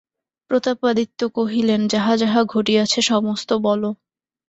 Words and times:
প্রতাপাদিত্য 0.51 1.19
কহিলেন, 1.35 1.81
যাহা 1.87 2.13
যাহা 2.17 2.41
ঘটিয়াছে 2.45 2.99
সমস্ত 3.01 3.49
বলো। 3.65 3.89